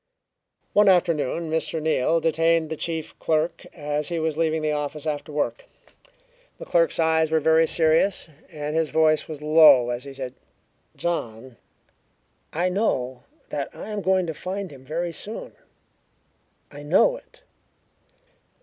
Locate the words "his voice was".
8.75-9.43